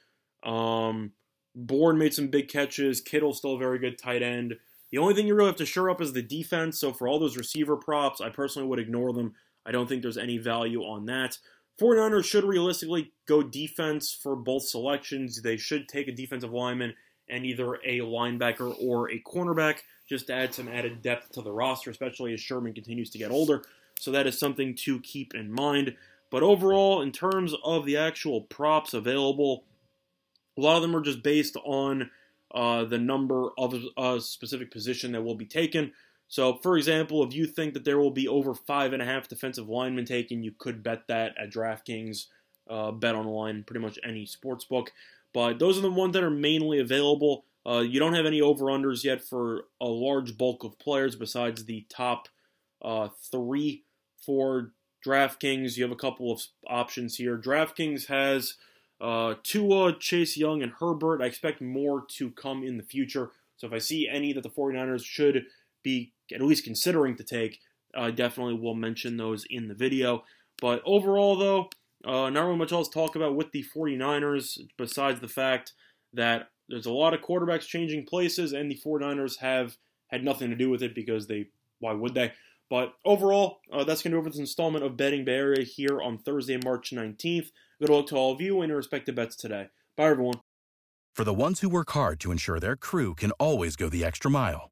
Um, 0.44 1.14
Bourne 1.56 1.98
made 1.98 2.14
some 2.14 2.28
big 2.28 2.48
catches. 2.48 3.02
Kittle 3.02 3.34
still 3.34 3.56
a 3.56 3.60
very 3.60 3.80
good 3.80 3.98
tight 3.98 4.22
end. 4.22 4.56
The 4.92 4.98
only 4.98 5.14
thing 5.14 5.28
you 5.28 5.36
really 5.36 5.50
have 5.50 5.56
to 5.58 5.66
shore 5.66 5.90
up 5.90 6.02
is 6.02 6.14
the 6.14 6.22
defense. 6.22 6.80
So 6.80 6.92
for 6.92 7.08
all 7.08 7.20
those 7.20 7.38
receiver 7.38 7.76
props, 7.76 8.22
I 8.22 8.30
personally 8.30 8.68
would 8.68 8.80
ignore 8.80 9.14
them. 9.14 9.36
I 9.66 9.72
don't 9.72 9.88
think 9.88 10.02
there's 10.02 10.18
any 10.18 10.38
value 10.38 10.82
on 10.82 11.06
that. 11.06 11.38
49ers 11.80 12.26
should 12.26 12.44
realistically 12.44 13.12
go 13.28 13.42
defense 13.42 14.14
for 14.14 14.36
both 14.36 14.64
selections. 14.64 15.42
They 15.42 15.58
should 15.58 15.88
take 15.88 16.08
a 16.08 16.12
defensive 16.12 16.52
lineman 16.52 16.94
and 17.30 17.46
either 17.46 17.76
a 17.76 18.00
linebacker 18.00 18.76
or 18.82 19.10
a 19.12 19.22
cornerback 19.22 19.80
just 20.08 20.28
to 20.28 20.34
add 20.34 20.54
some 20.54 20.68
added 20.68 21.02
depth 21.02 21.32
to 21.34 21.42
the 21.42 21.52
roster, 21.52 21.92
especially 21.92 22.34
as 22.34 22.42
Sherman 22.42 22.74
continues 22.74 23.10
to 23.12 23.18
get 23.18 23.32
older. 23.32 23.64
So 24.00 24.12
that 24.12 24.28
is 24.28 24.40
something 24.40 24.76
to 24.78 25.00
keep 25.02 25.36
in 25.36 25.52
mind. 25.52 25.96
But 26.32 26.44
overall, 26.44 27.02
in 27.02 27.12
terms 27.12 27.54
of 27.64 27.86
the 27.86 27.98
actual 27.98 28.42
props 28.42 28.94
available, 28.94 29.64
a 30.58 30.62
lot 30.62 30.76
of 30.76 30.82
them 30.82 30.96
are 30.96 31.02
just 31.02 31.24
based 31.24 31.56
on 31.64 32.10
uh, 32.54 32.86
the 32.86 32.98
number 32.98 33.50
of 33.58 33.76
a 33.98 34.20
specific 34.20 34.72
position 34.72 35.12
that 35.12 35.22
will 35.22 35.36
be 35.36 35.46
taken. 35.46 35.92
So, 36.30 36.60
for 36.62 36.78
example, 36.78 37.24
if 37.24 37.34
you 37.34 37.48
think 37.48 37.74
that 37.74 37.84
there 37.84 37.98
will 37.98 38.12
be 38.12 38.28
over 38.28 38.54
five 38.54 38.94
and 38.94 39.02
a 39.02 39.06
half 39.06 39.28
defensive 39.28 39.68
linemen 39.68 40.06
taken, 40.06 40.44
you 40.44 40.52
could 40.58 40.84
bet 40.84 41.08
that 41.08 41.34
at 41.42 41.52
DraftKings, 41.52 42.28
uh, 42.70 42.92
bet 42.92 43.16
on 43.16 43.26
the 43.26 43.32
line, 43.32 43.64
pretty 43.64 43.82
much 43.82 43.98
any 44.04 44.28
sports 44.28 44.64
book. 44.64 44.92
But 45.34 45.58
those 45.58 45.78
are 45.78 45.82
the 45.82 45.90
ones 45.90 46.14
that 46.14 46.24
are 46.24 46.30
mainly 46.30 46.80
available. 46.80 47.46
Uh, 47.66 47.80
you 47.80 48.00
don't 48.00 48.14
have 48.14 48.28
any 48.28 48.42
over 48.42 48.66
unders 48.66 49.04
yet 49.04 49.24
for 49.24 49.66
a 49.82 49.88
large 49.88 50.38
bulk 50.38 50.64
of 50.64 50.78
players 50.78 51.16
besides 51.16 51.66
the 51.66 51.88
top 51.90 52.28
uh, 52.84 53.10
three 53.32 53.84
for 54.24 54.72
DraftKings. 55.04 55.78
You 55.78 55.84
have 55.84 55.92
a 55.92 55.96
couple 55.96 56.32
of 56.32 56.42
options 56.68 57.16
here. 57.16 57.40
DraftKings 57.40 58.06
has 58.06 58.54
uh, 59.02 59.34
Tua, 59.42 59.98
Chase 59.98 60.38
Young, 60.38 60.62
and 60.62 60.74
Herbert. 60.80 61.24
I 61.24 61.26
expect 61.26 61.60
more 61.60 62.04
to 62.18 62.30
come 62.30 62.64
in 62.64 62.78
the 62.78 62.84
future. 62.84 63.32
So 63.58 63.66
if 63.66 63.74
I 63.74 63.80
see 63.80 64.08
any 64.08 64.32
that 64.34 64.44
the 64.44 64.50
49ers 64.50 65.04
should 65.04 65.46
be 65.84 66.14
at 66.34 66.42
least 66.42 66.64
considering 66.64 67.16
to 67.16 67.24
take, 67.24 67.60
I 67.96 68.12
definitely 68.12 68.56
will 68.56 68.76
mention 68.76 69.18
those 69.18 69.46
in 69.50 69.68
the 69.68 69.74
video. 69.74 70.24
But 70.62 70.82
overall, 70.86 71.36
though, 71.36 71.70
uh, 72.06 72.30
not 72.30 72.46
really 72.46 72.58
much 72.58 72.72
else 72.72 72.88
to 72.90 72.94
talk 72.94 73.16
about 73.16 73.36
with 73.36 73.52
the 73.52 73.66
49ers 73.76 74.60
besides 74.78 75.20
the 75.20 75.28
fact 75.28 75.74
that 76.14 76.50
there's 76.70 76.86
a 76.86 76.92
lot 76.92 77.14
of 77.14 77.22
quarterbacks 77.22 77.68
changing 77.68 78.06
places, 78.06 78.54
and 78.54 78.70
the 78.70 78.80
49ers 78.86 79.38
have 79.38 79.78
had 80.08 80.24
nothing 80.24 80.50
to 80.50 80.56
do 80.56 80.70
with 80.70 80.84
it 80.84 80.94
because 80.94 81.28
they, 81.28 81.48
why 81.80 81.94
would 81.94 82.14
they? 82.14 82.34
But 82.70 82.94
overall, 83.04 83.60
uh, 83.74 83.84
that's 83.84 84.04
going 84.04 84.12
to 84.12 84.18
do 84.18 84.22
it 84.22 84.24
for 84.24 84.30
this 84.30 84.40
installment 84.40 84.86
of 84.86 84.96
Betting 84.96 85.26
Bay 85.26 85.36
Area 85.36 85.64
here 85.64 86.02
on 86.02 86.20
Thursday, 86.20 86.60
March 86.64 86.92
19th. 86.92 87.48
Good 87.80 87.90
luck 87.90 88.08
to 88.08 88.16
all 88.16 88.32
of 88.32 88.42
you 88.42 88.62
and 88.62 88.70
your 88.70 88.78
respective 88.78 89.16
bets 89.16 89.36
today. 89.36 89.70
Bye, 89.98 90.10
everyone. 90.10 90.42
For 91.16 91.24
the 91.24 91.34
ones 91.34 91.62
who 91.62 91.70
work 91.70 91.92
hard 91.92 92.20
to 92.22 92.32
ensure 92.32 92.60
their 92.60 92.76
crew 92.76 93.16
can 93.16 93.32
always 93.32 93.76
go 93.76 93.90
the 93.90 94.06
extra 94.06 94.30
mile, 94.30 94.72